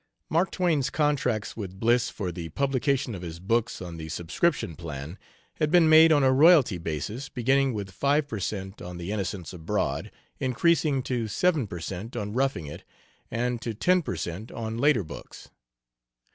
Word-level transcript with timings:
Mark 0.29 0.49
Twain's 0.49 0.89
contracts 0.89 1.55
with 1.55 1.79
Bliss 1.79 2.09
for 2.09 2.31
the 2.31 2.49
publication 2.49 3.13
of 3.13 3.21
his 3.21 3.39
books 3.39 3.83
on 3.83 3.97
the 3.97 4.09
subscription 4.09 4.75
plan 4.75 5.19
had 5.57 5.69
been 5.69 5.87
made 5.87 6.11
on 6.11 6.23
a 6.23 6.31
royalty 6.31 6.79
basis, 6.79 7.29
beginning 7.29 7.71
with 7.71 7.91
5 7.91 8.27
per 8.27 8.39
cent. 8.39 8.81
on 8.81 8.97
'The 8.97 9.11
Innocents 9.11 9.53
Abroad' 9.53 10.09
increasing 10.39 11.03
to 11.03 11.27
7 11.27 11.67
per 11.67 11.79
cent. 11.79 12.15
on 12.15 12.33
'Roughing 12.33 12.65
It,' 12.65 12.83
and 13.29 13.61
to 13.61 13.75
10 13.75 14.01
per 14.01 14.15
cent. 14.15 14.51
on 14.51 14.75
later 14.79 15.03
books. 15.03 15.51